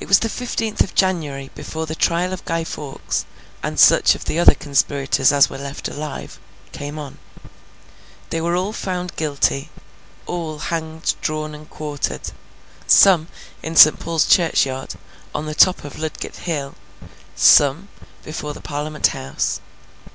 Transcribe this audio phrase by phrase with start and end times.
[0.00, 3.26] It was the fifteenth of January, before the trial of Guy Fawkes,
[3.62, 6.40] and such of the other conspirators as were left alive,
[6.72, 7.18] came on.
[8.30, 9.68] They were all found guilty,
[10.24, 12.32] all hanged, drawn, and quartered:
[12.86, 13.26] some,
[13.62, 14.00] in St.
[14.00, 14.94] Paul's Churchyard,
[15.34, 16.74] on the top of Ludgate hill;
[17.36, 17.88] some,
[18.24, 19.60] before the Parliament House.